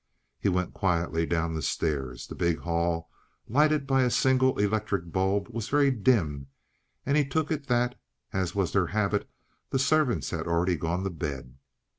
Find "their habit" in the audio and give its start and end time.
8.73-9.29